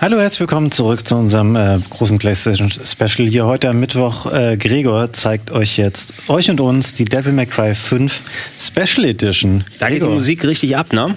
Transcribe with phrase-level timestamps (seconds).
[0.00, 4.32] Hallo, herzlich willkommen zurück zu unserem äh, großen PlayStation Special hier heute am Mittwoch.
[4.32, 8.20] Äh, Gregor zeigt euch jetzt, euch und uns, die Devil May Cry 5
[8.58, 9.64] Special Edition.
[9.80, 11.16] Da geht die Musik richtig ab, ne?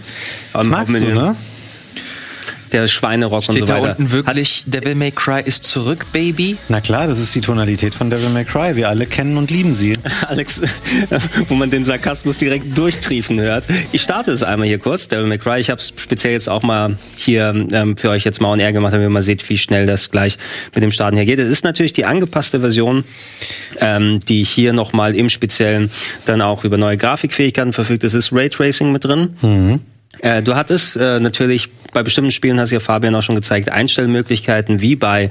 [0.54, 1.36] Das magst du, ne?
[2.74, 3.90] Der Schweinerock Steht und so da weiter.
[4.00, 6.58] unten wirklich Devil May Cry ist zurück, Baby?
[6.70, 8.76] Na klar, das ist die Tonalität von Devil May Cry.
[8.76, 9.94] Wir alle kennen und lieben sie.
[10.28, 10.62] Alex,
[11.48, 13.68] wo man den Sarkasmus direkt durchtriefen hört.
[13.92, 15.60] Ich starte es einmal hier kurz, Devil May Cry.
[15.60, 18.74] Ich habe es speziell jetzt auch mal hier ähm, für euch jetzt mal on air
[18.74, 20.38] gemacht, damit ihr mal seht, wie schnell das gleich
[20.74, 21.40] mit dem Starten hier geht.
[21.40, 23.04] Es ist natürlich die angepasste Version,
[23.80, 25.92] ähm, die hier nochmal im Speziellen
[26.26, 28.04] dann auch über neue Grafikfähigkeiten verfügt.
[28.04, 29.82] Es ist Raytracing mit drin.
[30.20, 34.82] Äh, Du hattest äh, natürlich bei bestimmten Spielen, hast ja Fabian auch schon gezeigt, Einstellmöglichkeiten
[34.82, 35.30] wie bei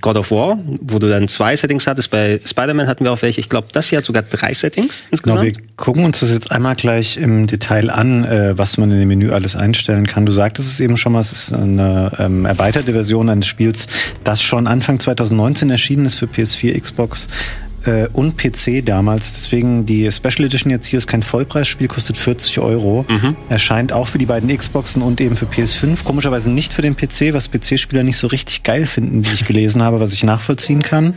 [0.00, 2.10] God of War, wo du dann zwei Settings hattest.
[2.10, 3.40] Bei Spider-Man hatten wir auch welche.
[3.40, 5.44] Ich glaube, das hier hat sogar drei Settings Genau, insgesamt.
[5.44, 9.08] wir gucken uns das jetzt einmal gleich im Detail an, äh, was man in dem
[9.08, 10.26] Menü alles einstellen kann.
[10.26, 13.86] Du sagtest es eben schon mal, es ist eine ähm, erweiterte Version eines Spiels,
[14.24, 17.28] das schon Anfang 2019 erschienen ist für PS4, Xbox
[17.86, 19.32] äh, und PC damals.
[19.34, 23.04] Deswegen die Special Edition jetzt hier ist kein Vollpreisspiel, kostet 40 Euro.
[23.48, 26.04] Erscheint auch für die beiden Xboxen und eben für PS5.
[26.04, 29.82] Komischerweise nicht für den PC, was PC-Spieler nicht so richtig geil finden, wie ich gelesen
[29.82, 31.14] habe, was ich nachvollziehen kann.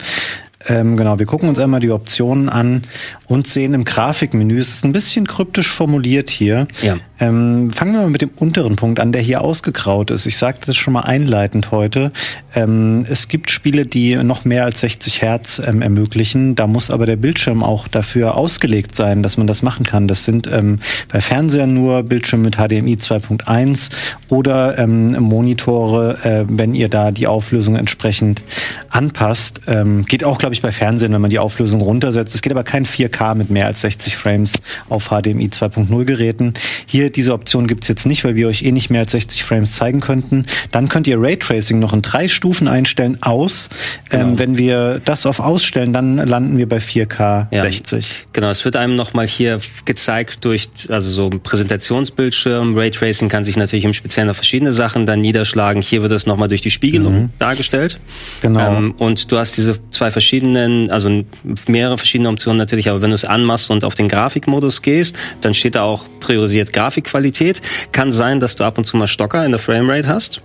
[0.68, 2.84] Ähm, genau, wir gucken uns einmal die Optionen an
[3.28, 6.68] und sehen im Grafikmenü, es ist ein bisschen kryptisch formuliert hier.
[6.82, 6.98] Ja.
[7.20, 10.26] Ähm, fangen wir mal mit dem unteren Punkt an, der hier ausgegraut ist.
[10.26, 12.12] Ich sagte das schon mal einleitend heute.
[12.54, 16.56] Ähm, es gibt Spiele, die noch mehr als 60 Hertz ähm, ermöglichen.
[16.56, 20.10] Da muss aber der Bildschirm auch dafür ausgelegt sein, dass man das machen kann.
[20.10, 20.80] Das sind ähm,
[21.12, 23.92] bei Fernsehern nur Bildschirme mit HDMI 2.1
[24.30, 28.44] oder ähm, Monitore, äh, wenn ihr da die Auflösung entsprechend
[28.90, 29.62] anpasst.
[30.08, 32.36] Geht auch, glaube ich, bei Fernsehen, wenn man die Auflösung runtersetzt.
[32.36, 34.54] Es geht aber kein 4K mit mehr als 60 Frames
[34.90, 36.54] auf HDMI 2.0 Geräten.
[36.86, 39.74] Hier diese Option gibt's jetzt nicht, weil wir euch eh nicht mehr als 60 Frames
[39.74, 40.46] zeigen könnten.
[40.72, 43.70] Dann könnt ihr Raytracing noch in drei Stufen einstellen aus.
[44.12, 47.62] Ähm, wenn wir das auf ausstellen, dann landen wir bei 4K Ja.
[47.62, 48.28] 60.
[48.34, 52.78] Genau, es wird einem nochmal hier gezeigt durch, also so ein Präsentationsbildschirm.
[52.78, 55.82] Raytracing kann sich natürlich im Speziellen auf verschiedene Sachen dann niederschlagen.
[55.82, 58.00] Hier wird es nochmal durch die Spiegelung dargestellt.
[58.42, 58.78] Genau.
[58.78, 60.45] Ähm, und du hast diese zwei verschiedenen,
[60.92, 61.24] also
[61.68, 65.54] mehrere verschiedene Optionen natürlich, aber wenn du es anmachst und auf den Grafikmodus gehst, dann
[65.54, 67.62] steht da auch priorisiert Grafikqualität.
[67.92, 70.42] Kann sein, dass du ab und zu mal Stocker in der Framerate hast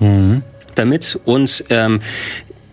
[0.75, 2.01] damit und ähm,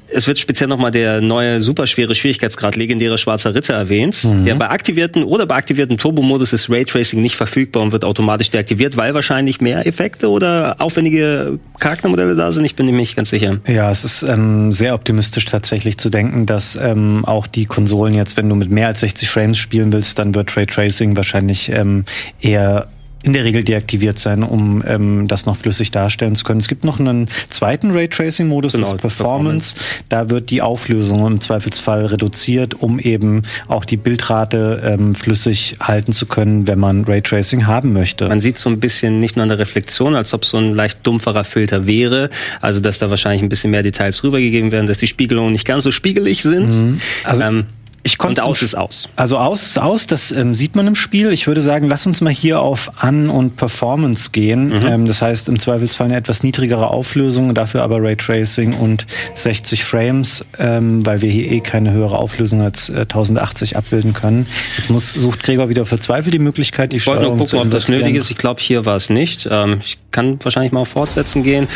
[0.09, 4.19] es wird speziell nochmal der neue superschwere Schwierigkeitsgrad legendäre Schwarzer Ritter erwähnt.
[4.45, 8.97] Der bei aktivierten oder bei aktivierten Turbo-Modus ist Raytracing nicht verfügbar und wird automatisch deaktiviert,
[8.97, 12.65] weil wahrscheinlich mehr Effekte oder aufwendige Charaktermodelle da sind.
[12.65, 13.59] Ich bin mir nicht ganz sicher.
[13.67, 18.37] Ja, es ist ähm, sehr optimistisch tatsächlich zu denken, dass ähm, auch die Konsolen jetzt,
[18.37, 22.05] wenn du mit mehr als 60 Frames spielen willst, dann wird Raytracing wahrscheinlich ähm,
[22.41, 22.87] eher
[23.23, 26.59] in der Regel deaktiviert sein, um ähm, das noch flüssig darstellen zu können.
[26.59, 29.75] Es gibt noch einen zweiten Raytracing-Modus, Genau, das Performance.
[30.09, 36.13] Da wird die Auflösung im Zweifelsfall reduziert, um eben auch die Bildrate ähm, flüssig halten
[36.13, 38.27] zu können, wenn man Raytracing haben möchte.
[38.27, 40.99] Man sieht so ein bisschen nicht nur an der Reflexion, als ob so ein leicht
[41.03, 42.29] dumpferer Filter wäre.
[42.61, 45.83] Also dass da wahrscheinlich ein bisschen mehr Details rübergegeben werden, dass die Spiegelungen nicht ganz
[45.83, 46.99] so spiegelig sind.
[47.23, 47.65] Also, ähm,
[48.07, 49.09] Ich konnte und aus ist aus.
[49.17, 51.33] Also aus ist aus, das ähm, sieht man im Spiel.
[51.33, 54.71] Ich würde sagen, lass uns mal hier auf An- und Performance gehen.
[54.87, 60.45] Ähm, das heißt im Zweifelsfall eine etwas niedrigere Auflösung, dafür aber Raytracing und 60 Frames,
[60.57, 64.47] ähm, weil wir hier eh keine höhere Auflösung als äh, 1080 abbilden können.
[64.77, 67.67] Jetzt muss, sucht Gregor wieder verzweifelt die Möglichkeit, die Ich wollte nur Steuerung zu gucken,
[67.67, 68.31] ob das nötig ist.
[68.31, 69.49] Ich glaube, hier war es nicht.
[69.51, 71.67] Ähm, ich kann wahrscheinlich mal auf Fortsetzen gehen.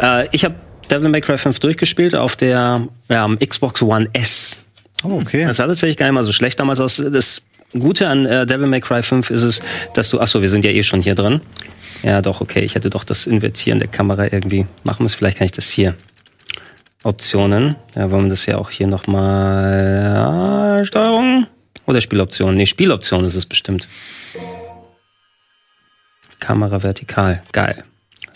[0.00, 0.54] Äh, ich habe
[0.88, 4.60] Devil May Cry 5 durchgespielt auf der ja, Xbox One S.
[5.02, 5.44] Oh, okay.
[5.46, 6.96] Das sah tatsächlich gar nicht mal so schlecht damals aus.
[6.96, 9.62] Das Gute an äh, Devil May Cry 5 ist es,
[9.94, 11.40] dass du, ach so, wir sind ja eh schon hier drin.
[12.02, 12.60] Ja, doch, okay.
[12.60, 15.16] Ich hätte doch das Invertieren der Kamera irgendwie machen müssen.
[15.16, 15.94] Vielleicht kann ich das hier.
[17.02, 17.76] Optionen.
[17.94, 20.02] Ja, wollen wir das ja auch hier nochmal.
[20.78, 21.46] Ja, Steuerung.
[21.86, 22.56] Oder Spieloptionen.
[22.56, 23.88] Nee, Spieloption ist es bestimmt.
[26.40, 27.42] Kamera vertikal.
[27.52, 27.84] Geil.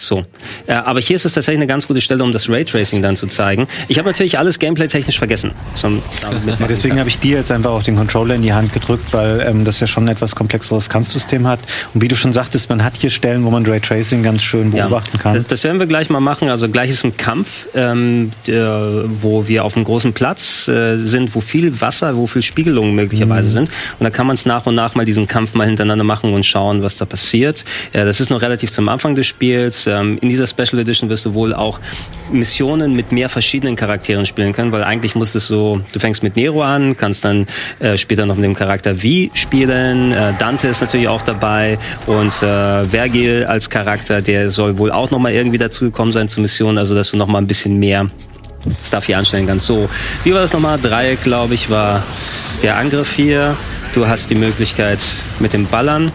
[0.06, 0.24] So.
[0.66, 3.26] Äh, aber hier ist es tatsächlich eine ganz gute Stelle, um das Raytracing dann zu
[3.26, 3.66] zeigen.
[3.88, 5.52] Ich habe natürlich alles gameplay-technisch vergessen.
[6.58, 9.40] Ja, deswegen habe ich dir jetzt einfach auch den Controller in die Hand gedrückt, weil
[9.40, 11.60] ähm, das ja schon ein etwas komplexeres Kampfsystem hat.
[11.94, 15.18] Und wie du schon sagtest, man hat hier Stellen, wo man Raytracing ganz schön beobachten
[15.18, 15.34] kann.
[15.34, 16.48] Das, das werden wir gleich mal machen.
[16.48, 21.34] Also gleich ist ein Kampf, ähm, der, wo wir auf einem großen Platz äh, sind,
[21.34, 23.52] wo viel Wasser, wo viel Spiegelungen möglicherweise Mhm.
[23.52, 23.70] sind.
[23.98, 26.44] Und da kann man es nach und nach mal diesen Kampf mal hintereinander machen und
[26.44, 27.64] schauen, was da passiert.
[27.92, 29.86] Ja, das ist noch relativ zum Anfang des Spiels.
[29.94, 31.80] Ähm, in dieser Special Edition wirst du wohl auch
[32.32, 36.36] Missionen mit mehr verschiedenen Charakteren spielen können, weil eigentlich muss es so, du fängst mit
[36.36, 37.46] Nero an, kannst dann
[37.80, 42.32] äh, später noch mit dem Charakter V spielen, äh, Dante ist natürlich auch dabei und
[42.42, 46.94] äh, Vergil als Charakter, der soll wohl auch nochmal irgendwie dazugekommen sein zur Mission, also
[46.94, 48.08] dass du nochmal ein bisschen mehr
[48.82, 49.66] Stuff hier anstellen kannst.
[49.66, 49.88] So,
[50.24, 50.78] wie war das nochmal?
[50.78, 52.02] Dreieck, glaube ich, war
[52.62, 53.56] der Angriff hier.
[53.94, 54.98] Du hast die Möglichkeit
[55.38, 56.10] mit dem Ballern.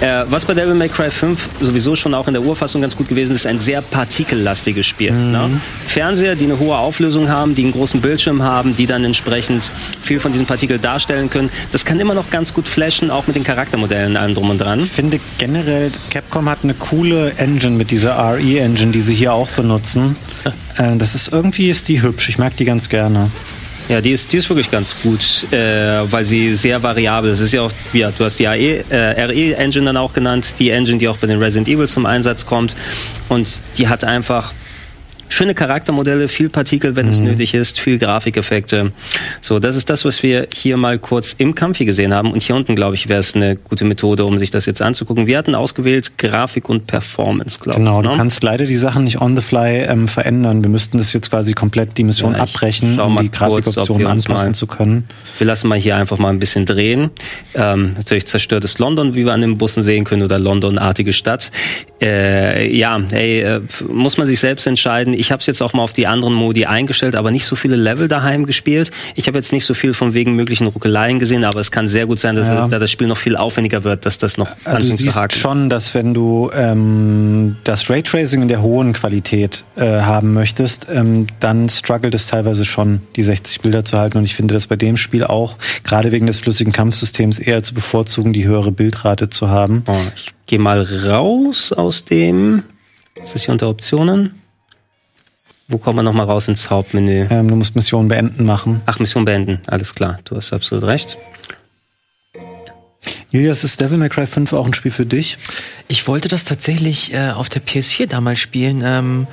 [0.00, 3.08] Äh, was bei Devil May Cry 5 sowieso schon auch in der Urfassung ganz gut
[3.08, 5.12] gewesen ist, ein sehr partikellastiges Spiel.
[5.12, 5.32] Mhm.
[5.32, 5.60] Ne?
[5.86, 9.70] Fernseher, die eine hohe Auflösung haben, die einen großen Bildschirm haben, die dann entsprechend
[10.02, 13.36] viel von diesen Partikeln darstellen können, das kann immer noch ganz gut flashen, auch mit
[13.36, 14.84] den Charaktermodellen allem drum und dran.
[14.84, 19.48] Ich finde generell, Capcom hat eine coole Engine mit dieser RE-Engine, die sie hier auch
[19.50, 20.16] benutzen.
[20.78, 22.28] Äh, das ist irgendwie ist die hübsch.
[22.28, 23.32] Ich mag die ganz gerne.
[23.88, 27.40] Ja, die ist, die ist wirklich ganz gut, äh, weil sie sehr variabel ist.
[27.40, 30.68] Es ist ja auch, ja, du hast die AE, äh, RE-Engine dann auch genannt, die
[30.70, 32.76] Engine, die auch bei den Resident Evil zum Einsatz kommt.
[33.30, 34.52] Und die hat einfach
[35.28, 38.92] schöne Charaktermodelle, viel Partikel, wenn es nötig ist, viel Grafikeffekte.
[39.40, 42.32] So, das ist das, was wir hier mal kurz im Kampf hier gesehen haben.
[42.32, 45.26] Und hier unten, glaube ich, wäre es eine gute Methode, um sich das jetzt anzugucken.
[45.26, 48.06] Wir hatten ausgewählt Grafik und Performance, glaube Genau, ich.
[48.06, 48.16] du ne?
[48.16, 50.62] kannst leider die Sachen nicht on the fly ähm, verändern.
[50.62, 54.54] Wir müssten das jetzt quasi komplett die Mission Ja, abbrechen, um die Grafikoptionen anpassen mal-
[54.54, 55.08] zu können.
[55.38, 57.10] Wir lassen mal hier einfach mal ein bisschen drehen.
[57.54, 61.50] Ähm, natürlich zerstörtes London, wie wir an den Bussen sehen können, oder London-artige Stadt.
[62.00, 65.14] Äh, ja, hey, äh, muss man sich selbst entscheiden.
[65.14, 67.76] Ich habe es jetzt auch mal auf die anderen Modi eingestellt, aber nicht so viele
[67.76, 68.90] Level daheim gespielt.
[69.16, 72.06] Ich habe jetzt nicht so viel von wegen möglichen Ruckeleien gesehen, aber es kann sehr
[72.06, 72.68] gut sein, dass Ja.
[72.68, 75.94] da das Spiel noch viel aufwendiger wird, dass das noch Also du siehst schon, dass
[75.94, 82.14] wenn du ähm, das Raytracing in der hohen Qualität äh, haben möchtest, ähm, dann struggelt
[82.14, 84.18] es teilweise schon, die 60 Bilder zu halten.
[84.18, 87.74] Und ich finde das bei dem Spiel auch, gerade wegen des flüssigen Kampfsystems, eher zu
[87.74, 89.82] bevorzugen, die höhere Bildrate zu haben.
[89.86, 92.64] Oh, ich gehe mal raus aus dem.
[93.16, 94.42] Was ist hier unter Optionen?
[95.68, 97.28] Wo kommen wir nochmal raus ins Hauptmenü?
[97.30, 98.80] Ähm, du musst Mission beenden machen.
[98.86, 99.60] Ach, Mission beenden.
[99.66, 101.18] Alles klar, du hast absolut recht.
[103.30, 105.36] Ilias, ist Devil May Cry 5 auch ein Spiel für dich?
[105.86, 109.26] Ich wollte das tatsächlich äh, auf der PS4 damals spielen, ähm,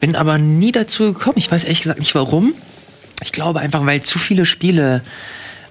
[0.00, 1.36] bin aber nie dazu gekommen.
[1.36, 2.54] Ich weiß ehrlich gesagt nicht warum.
[3.22, 5.02] Ich glaube einfach, weil zu viele Spiele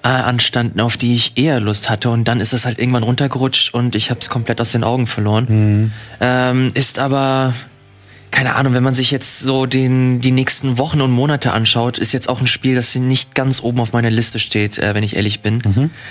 [0.07, 2.09] äh, anstanden, auf die ich eher Lust hatte.
[2.09, 5.05] Und dann ist es halt irgendwann runtergerutscht und ich habe es komplett aus den Augen
[5.05, 5.91] verloren.
[6.21, 7.53] Ähm, ist aber
[8.31, 12.13] keine Ahnung, wenn man sich jetzt so den, die nächsten Wochen und Monate anschaut, ist
[12.13, 15.15] jetzt auch ein Spiel, das nicht ganz oben auf meiner Liste steht, äh, wenn ich
[15.15, 15.61] ehrlich bin.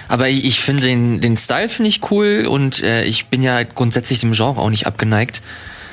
[0.08, 3.62] Aber ich, ich finde den, den Style finde ich cool und äh, ich bin ja
[3.62, 5.40] grundsätzlich dem Genre auch nicht abgeneigt.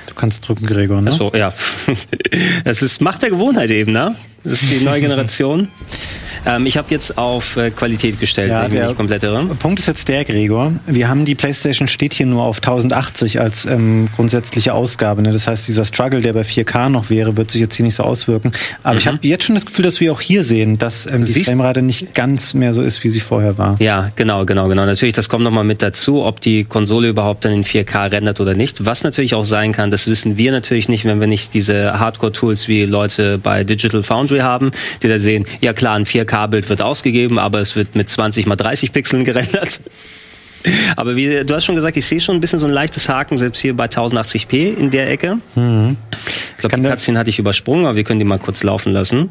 [0.07, 1.11] Du kannst drücken, Gregor, ne?
[1.11, 1.53] So, ja.
[2.63, 4.15] Es ist Macht der Gewohnheit eben, ne?
[4.43, 5.69] Das ist die neue Generation.
[6.45, 9.43] ähm, ich habe jetzt auf äh, Qualität gestellt, Ja, der- nicht komplett irre.
[9.59, 10.73] Punkt ist jetzt der, Gregor.
[10.85, 15.21] Wir haben die PlayStation steht hier nur auf 1080 als ähm, grundsätzliche Ausgabe.
[15.21, 15.31] Ne?
[15.31, 18.03] Das heißt, dieser Struggle, der bei 4K noch wäre, wird sich jetzt hier nicht so
[18.03, 18.51] auswirken.
[18.83, 21.43] Aber ich habe jetzt schon das Gefühl, dass wir auch hier sehen, dass ähm, die
[21.43, 23.77] Framerate nicht ganz mehr so ist, wie sie vorher war.
[23.79, 24.85] Ja, genau, genau, genau.
[24.85, 28.53] Natürlich, das kommt nochmal mit dazu, ob die Konsole überhaupt dann in 4K rendert oder
[28.53, 28.85] nicht.
[28.85, 32.67] Was natürlich auch sein kann, das wissen wir natürlich nicht, wenn wir nicht diese Hardcore-Tools
[32.67, 34.71] wie Leute bei Digital Foundry haben,
[35.03, 38.55] die da sehen, ja klar, ein 4K-Bild wird ausgegeben, aber es wird mit 20 mal
[38.55, 39.81] 30 Pixeln gerendert.
[40.95, 43.35] Aber wie du hast schon gesagt, ich sehe schon ein bisschen so ein leichtes Haken,
[43.35, 45.39] selbst hier bei 1080p in der Ecke.
[45.57, 49.29] Ich glaube, die Cutscene hatte ich übersprungen, aber wir können die mal kurz laufen lassen.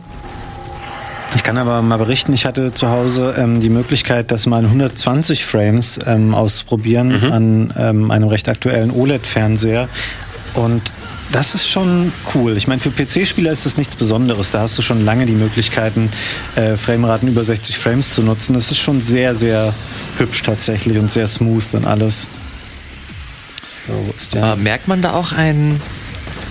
[1.34, 4.66] Ich kann aber mal berichten, ich hatte zu Hause ähm, die Möglichkeit, das mal in
[4.66, 7.32] 120 Frames ähm, auszuprobieren Mhm.
[7.32, 9.88] an ähm, einem recht aktuellen OLED-Fernseher.
[10.52, 10.82] Und
[11.32, 12.56] das ist schon cool.
[12.56, 14.50] Ich meine, für PC-Spieler ist das nichts Besonderes.
[14.50, 16.10] Da hast du schon lange die Möglichkeiten,
[16.54, 18.52] äh, Frameraten über 60 Frames zu nutzen.
[18.52, 19.74] Das ist schon sehr, sehr
[20.18, 22.28] hübsch tatsächlich und sehr smooth und alles.
[23.86, 24.44] So, der?
[24.44, 25.80] Aber merkt man da auch einen,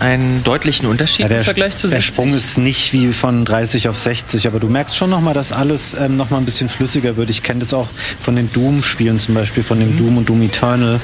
[0.01, 1.91] einen deutlichen Unterschied im Vergleich zu 60?
[1.91, 5.51] der Sprung ist nicht wie von 30 auf 60, aber du merkst schon nochmal, dass
[5.51, 7.29] alles ähm, nochmal ein bisschen flüssiger wird.
[7.29, 7.88] Ich kenne das auch
[8.20, 9.84] von den Doom-Spielen zum Beispiel, von Mhm.
[9.84, 11.00] dem Doom und Doom Eternal,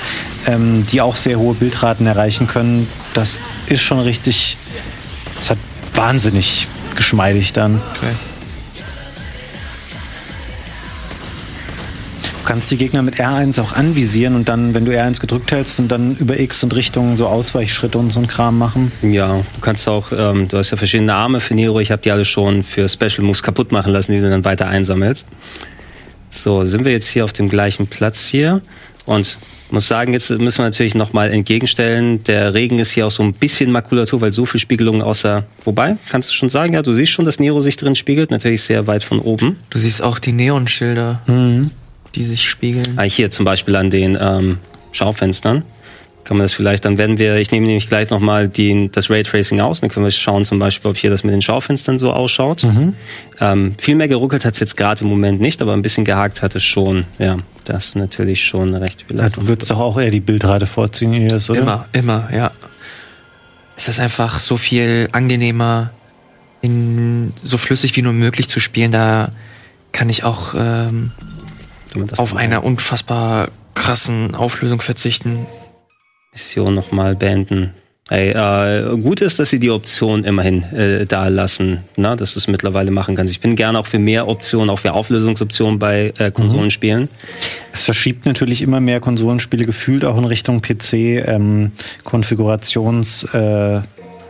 [0.48, 2.88] ähm, die auch sehr hohe Bildraten erreichen können.
[3.14, 4.58] Das ist schon richtig,
[5.40, 5.58] das hat
[5.94, 7.82] wahnsinnig geschmeidig dann.
[7.98, 8.12] Okay.
[12.48, 15.90] Kannst die Gegner mit R1 auch anvisieren und dann, wenn du R1 gedrückt hältst und
[15.90, 18.90] dann über X und Richtung so Ausweichschritte und so ein Kram machen.
[19.02, 22.10] Ja, du kannst auch, ähm, du hast ja verschiedene Arme für Nero, ich habe die
[22.10, 25.28] alle schon für Special Moves kaputt machen lassen, die du dann weiter einsammelst.
[26.30, 28.62] So, sind wir jetzt hier auf dem gleichen Platz hier
[29.06, 29.38] und
[29.70, 33.34] muss sagen, jetzt müssen wir natürlich nochmal entgegenstellen, der Regen ist hier auch so ein
[33.34, 37.12] bisschen Makulatur, weil so viel Spiegelung außer, wobei, kannst du schon sagen, ja, du siehst
[37.12, 39.58] schon, dass Nero sich drin spiegelt, natürlich sehr weit von oben.
[39.70, 41.72] Du siehst auch die Neonschilder, Mhm.
[42.16, 42.94] Die sich spiegeln.
[42.98, 44.60] Ah, hier zum Beispiel an den ähm,
[44.92, 45.64] Schaufenstern
[46.28, 49.80] kann man das vielleicht, dann werden wir, ich nehme nämlich gleich nochmal das Raytracing aus,
[49.80, 52.64] dann können wir schauen zum Beispiel, ob hier das mit den Schaufenstern so ausschaut.
[52.64, 52.96] Mhm.
[53.40, 56.42] Ähm, viel mehr geruckelt hat es jetzt gerade im Moment nicht, aber ein bisschen gehakt
[56.42, 57.06] hat es schon.
[57.18, 59.18] Ja, das ist natürlich schon recht viel.
[59.18, 61.62] Ja, du würdest doch auch eher die Bildrate vorziehen, Elias, oder?
[61.62, 62.52] Immer, immer, ja.
[63.78, 65.92] Es ist einfach so viel angenehmer,
[66.62, 68.92] in so flüssig wie nur möglich zu spielen.
[68.92, 69.32] Da
[69.94, 71.12] kann ich auch ähm,
[72.18, 75.46] auf einer unfassbar krassen Auflösung verzichten.
[76.32, 77.74] Mission nochmal beenden.
[78.10, 82.40] Ey, äh, gut ist, dass sie die Option immerhin äh, da lassen, na, dass du
[82.40, 83.34] es mittlerweile machen kannst.
[83.34, 87.04] Ich bin gerne auch für mehr Optionen, auch für Auflösungsoptionen bei äh, Konsolenspielen.
[87.04, 87.10] Mhm.
[87.74, 91.74] Es verschiebt natürlich immer mehr Konsolenspiele gefühlt auch in Richtung PC ähm,
[92.06, 93.82] Konfigurations äh,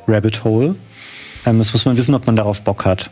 [0.08, 0.76] Rabbit Hole.
[1.46, 3.12] Ähm, das muss man wissen, ob man darauf Bock hat.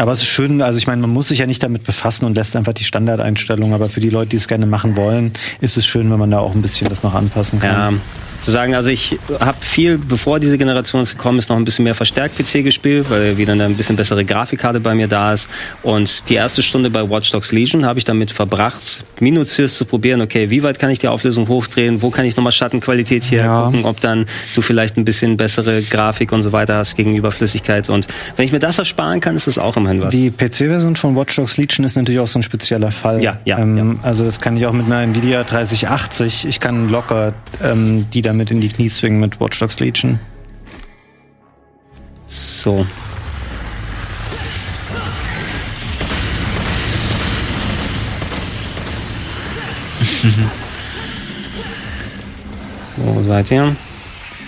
[0.00, 2.34] Aber es ist schön, also ich meine, man muss sich ja nicht damit befassen und
[2.34, 5.86] lässt einfach die Standardeinstellungen, aber für die Leute, die es gerne machen wollen, ist es
[5.86, 7.94] schön, wenn man da auch ein bisschen das noch anpassen kann.
[7.94, 8.00] Ja
[8.40, 11.94] zu sagen, also ich habe viel, bevor diese Generation gekommen ist, noch ein bisschen mehr
[11.94, 15.48] verstärkt PC gespielt, weil wieder eine ein bisschen bessere Grafikkarte bei mir da ist.
[15.82, 20.20] Und die erste Stunde bei Watch Dogs Legion habe ich damit verbracht, minutiös zu probieren,
[20.20, 23.64] okay, wie weit kann ich die Auflösung hochdrehen, wo kann ich nochmal Schattenqualität hier ja.
[23.64, 27.88] gucken, ob dann du vielleicht ein bisschen bessere Grafik und so weiter hast gegenüber Flüssigkeit.
[27.88, 28.06] Und
[28.36, 30.10] wenn ich mir das ersparen kann, ist das auch immerhin was.
[30.10, 33.22] Die PC-Version von Watch Dogs Legion ist natürlich auch so ein spezieller Fall.
[33.22, 33.94] Ja, ja, ähm, ja.
[34.02, 36.46] Also das kann ich auch mit einer Nvidia 3080.
[36.46, 40.20] Ich kann locker ähm, die damit in die Knie zwingen mit Watch Dogs Legion.
[42.28, 42.86] So.
[52.96, 53.74] Wo seid ihr?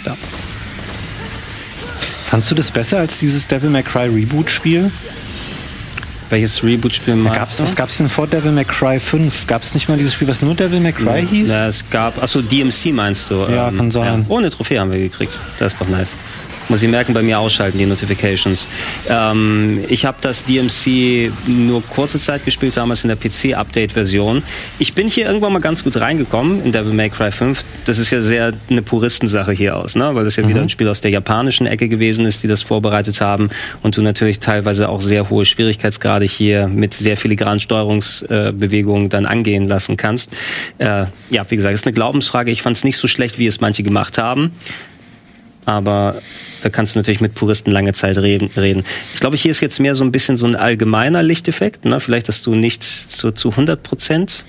[0.05, 0.17] Da.
[2.27, 4.93] Fandst du das besser als dieses Devil May Cry Reboot-Spiel?
[6.33, 7.63] Welches Reboot-Spiel meinst du?
[7.63, 9.47] Was gab es denn vor Devil May Cry 5?
[9.47, 11.51] Gab es nicht mal dieses Spiel, was nur Devil May Cry hieß?
[11.51, 13.35] Ja, es gab, achso, DMC meinst du?
[13.51, 14.25] Ja, ähm, kann sein.
[14.27, 15.35] Ja, ohne Trophäe haben wir gekriegt.
[15.59, 16.15] Das ist doch nice.
[16.73, 18.67] Muss ich merken, bei mir ausschalten, die Notifications.
[19.07, 24.43] Ähm, ich habe das DMC nur kurze Zeit gespielt, damals in der PC-Update-Version.
[24.79, 27.63] Ich bin hier irgendwann mal ganz gut reingekommen in Devil May Cry 5.
[27.85, 30.15] Das ist ja sehr eine Puristensache hier aus, ne?
[30.15, 30.49] weil das ja mhm.
[30.49, 33.51] wieder ein Spiel aus der japanischen Ecke gewesen ist, die das vorbereitet haben
[33.83, 39.27] und du natürlich teilweise auch sehr hohe Schwierigkeitsgrade hier mit sehr filigranen Steuerungsbewegungen äh, dann
[39.27, 40.33] angehen lassen kannst.
[40.79, 42.51] Äh, ja, wie gesagt, ist eine Glaubensfrage.
[42.51, 44.53] Ich fand es nicht so schlecht, wie es manche gemacht haben
[45.65, 46.17] aber
[46.63, 48.85] da kannst du natürlich mit Puristen lange Zeit reden.
[49.15, 52.01] Ich glaube, hier ist jetzt mehr so ein bisschen so ein allgemeiner Lichteffekt, ne?
[52.01, 54.45] vielleicht, dass du nicht so zu 100 Prozent,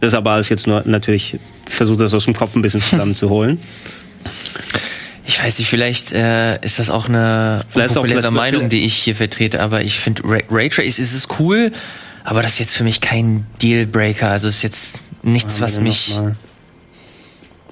[0.00, 3.58] das ist aber alles jetzt nur natürlich, versuche das aus dem Kopf ein bisschen zusammenzuholen.
[5.24, 8.94] Ich weiß nicht, vielleicht äh, ist das auch eine vielleicht unpopuläre auch, Meinung, die ich
[8.94, 11.70] hier vertrete, aber ich finde Raytrace ist es cool,
[12.24, 14.28] aber das ist jetzt für mich kein Dealbreaker.
[14.28, 16.20] Also es ist jetzt nichts, was mich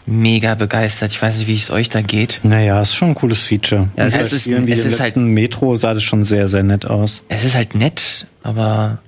[0.07, 1.13] mega begeistert.
[1.13, 2.41] Ich weiß nicht, wie es euch da geht.
[2.43, 3.89] Naja, ist schon ein cooles Feature.
[3.97, 6.87] Ja, es, es ist, wie es ist halt Metro sah das schon sehr, sehr nett
[6.87, 7.23] aus.
[7.29, 8.99] Es ist halt nett, aber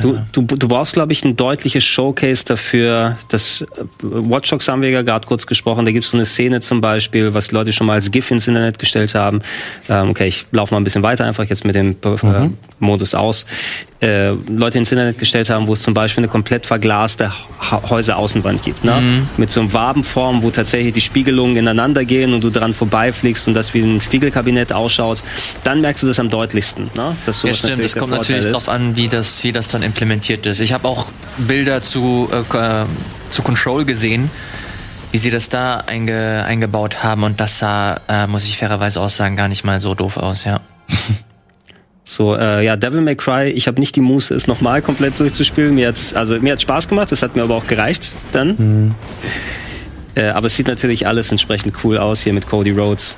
[0.00, 3.18] Du, du, du brauchst, glaube ich, ein deutliches Showcase dafür.
[3.28, 5.84] Das äh, Watch Dogs haben wir ja gerade kurz gesprochen.
[5.84, 8.48] Da gibt es so eine Szene zum Beispiel, was Leute schon mal als GIF ins
[8.48, 9.42] Internet gestellt haben.
[9.88, 12.56] Ähm, okay, ich laufe mal ein bisschen weiter einfach jetzt mit dem äh, mhm.
[12.78, 13.46] Modus aus.
[14.02, 17.32] Äh, Leute ins Internet gestellt haben, wo es zum Beispiel eine komplett verglaste
[17.70, 18.82] Häuseraußenwand gibt.
[18.84, 19.00] Ne?
[19.00, 19.28] Mhm.
[19.36, 23.54] Mit so einem Wabenform, wo tatsächlich die Spiegelungen ineinander gehen und du dran vorbeifliegst und
[23.54, 25.22] das wie ein Spiegelkabinett ausschaut.
[25.62, 26.90] Dann merkst du das am deutlichsten.
[26.96, 27.16] Ne?
[27.26, 27.84] Das ja, stimmt.
[27.84, 30.58] Das kommt natürlich darauf an, wie das, wie das dann implementiert ist.
[30.58, 31.06] Ich habe auch
[31.38, 32.84] Bilder zu, äh,
[33.30, 34.32] zu Control gesehen,
[35.12, 39.10] wie sie das da einge, eingebaut haben und das sah, äh, muss ich fairerweise auch
[39.10, 40.60] sagen, gar nicht mal so doof aus, ja.
[42.12, 45.74] So, äh, ja, Devil May Cry, ich habe nicht die Muße, es nochmal komplett durchzuspielen.
[45.74, 48.48] Mir hat's, also mir hat Spaß gemacht, das hat mir aber auch gereicht dann.
[48.58, 48.94] Mhm.
[50.14, 53.16] Äh, aber es sieht natürlich alles entsprechend cool aus hier mit Cody Rhodes.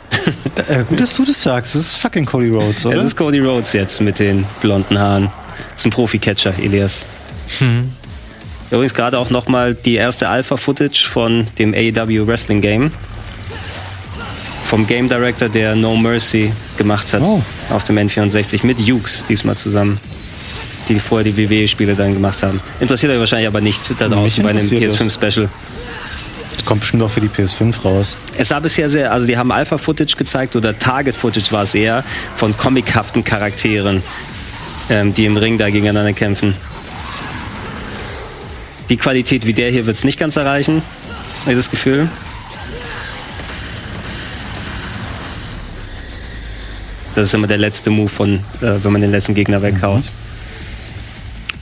[0.69, 1.75] äh, gut, dass du das sagst.
[1.75, 2.99] Das ist fucking Cody Rhodes, oder?
[2.99, 5.25] Es ist Cody Rhodes jetzt mit den blonden Haaren.
[5.73, 7.05] Das ist ein Profi-Catcher, Elias.
[7.59, 7.91] Hm.
[8.71, 12.93] Übrigens gerade auch nochmal die erste Alpha-Footage von dem AEW Wrestling Game.
[14.67, 17.43] Vom Game Director, der No Mercy gemacht hat oh.
[17.71, 19.99] auf dem N64 mit Hughes diesmal zusammen.
[20.89, 22.61] Die vorher die WWE-Spiele dann gemacht haben.
[22.79, 25.49] Interessiert euch wahrscheinlich aber nicht da draußen bei einem PS5-Special.
[26.57, 28.19] Das kommt bestimmt auch für die PS5 raus.
[28.37, 32.05] Es sah bisher sehr, also die haben Alpha-Footage gezeigt oder Target-Footage war es eher
[32.37, 34.03] von comichaften Charakteren,
[34.91, 36.55] ähm, die im Ring da gegeneinander kämpfen.
[38.91, 40.83] Die Qualität wie der hier wird es nicht ganz erreichen,
[41.47, 42.09] ich das Gefühl.
[47.15, 50.03] Das ist immer der letzte Move von, äh, wenn man den letzten Gegner weghaut.
[50.03, 50.09] Mhm.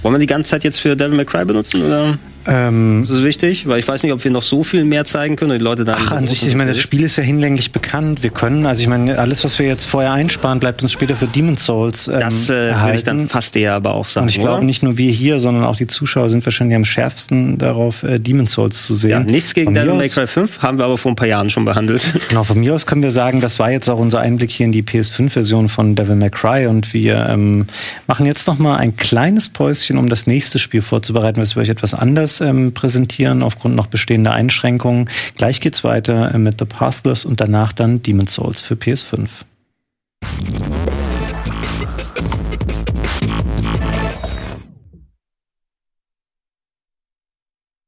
[0.03, 2.19] Wollen wir die ganze Zeit jetzt für Devil May Cry benutzen oder?
[2.47, 5.37] Ähm, das ist wichtig, weil ich weiß nicht, ob wir noch so viel mehr zeigen
[5.37, 5.97] können und die Leute dann.
[5.99, 8.23] Ach, an sich, ich meine, das Spiel ist ja hinlänglich bekannt.
[8.23, 11.27] Wir können, also ich meine, alles, was wir jetzt vorher einsparen, bleibt uns später für
[11.27, 12.09] Demon's Souls.
[12.09, 14.25] Ähm, das äh, würde ich dann fast eher aber auch sagen.
[14.25, 17.59] Und ich glaube, nicht nur wir hier, sondern auch die Zuschauer sind wahrscheinlich am schärfsten
[17.59, 19.11] darauf, äh, Demon's Souls zu sehen.
[19.11, 21.65] Ja, nichts gegen Devil May Cry 5, haben wir aber vor ein paar Jahren schon
[21.65, 22.13] behandelt.
[22.33, 24.73] Genau, von mir aus können wir sagen, das war jetzt auch unser Einblick hier in
[24.73, 27.67] die PS5-Version von Devil May Cry und wir ähm,
[28.07, 31.69] machen jetzt noch mal ein kleines Päuschen, um das nächste Spiel vorzubereiten, was wir euch
[31.69, 35.09] etwas anders ähm, präsentieren, aufgrund noch bestehender Einschränkungen.
[35.37, 39.29] Gleich geht's weiter äh, mit The Pathless und danach dann Demon's Souls für PS5.